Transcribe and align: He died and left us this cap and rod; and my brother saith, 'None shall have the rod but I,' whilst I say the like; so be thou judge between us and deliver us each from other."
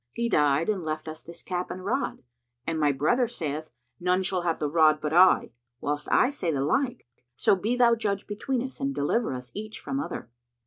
He 0.13 0.29
died 0.29 0.67
and 0.67 0.83
left 0.83 1.07
us 1.07 1.21
this 1.21 1.43
cap 1.43 1.69
and 1.69 1.85
rod; 1.85 2.23
and 2.65 2.79
my 2.79 2.91
brother 2.91 3.27
saith, 3.27 3.69
'None 3.99 4.23
shall 4.23 4.41
have 4.41 4.57
the 4.57 4.67
rod 4.67 4.99
but 4.99 5.13
I,' 5.13 5.51
whilst 5.79 6.09
I 6.11 6.31
say 6.31 6.49
the 6.51 6.65
like; 6.65 7.05
so 7.35 7.55
be 7.55 7.75
thou 7.75 7.93
judge 7.93 8.25
between 8.25 8.63
us 8.63 8.79
and 8.79 8.95
deliver 8.95 9.31
us 9.35 9.51
each 9.53 9.79
from 9.79 9.99
other." 9.99 10.31